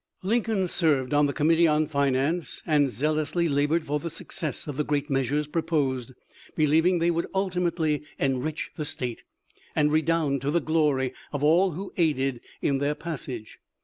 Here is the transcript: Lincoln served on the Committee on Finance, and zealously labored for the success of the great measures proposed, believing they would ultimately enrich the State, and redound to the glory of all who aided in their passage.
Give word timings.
Lincoln 0.23 0.65
served 0.65 1.13
on 1.13 1.27
the 1.27 1.31
Committee 1.31 1.67
on 1.67 1.85
Finance, 1.85 2.63
and 2.65 2.89
zealously 2.89 3.47
labored 3.47 3.85
for 3.85 3.99
the 3.99 4.09
success 4.09 4.65
of 4.67 4.75
the 4.75 4.83
great 4.83 5.11
measures 5.11 5.45
proposed, 5.45 6.13
believing 6.55 6.97
they 6.97 7.11
would 7.11 7.27
ultimately 7.35 8.01
enrich 8.17 8.71
the 8.77 8.83
State, 8.85 9.21
and 9.75 9.91
redound 9.91 10.41
to 10.41 10.49
the 10.49 10.59
glory 10.59 11.13
of 11.31 11.43
all 11.43 11.73
who 11.73 11.93
aided 11.97 12.41
in 12.63 12.79
their 12.79 12.95
passage. 12.95 13.59